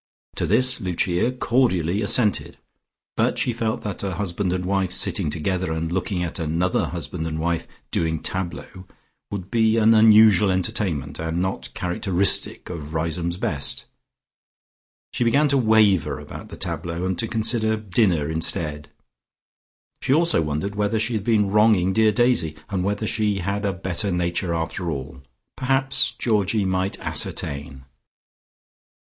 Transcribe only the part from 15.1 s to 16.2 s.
She began to waver